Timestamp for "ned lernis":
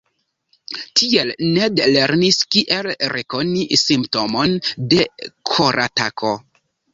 1.57-2.39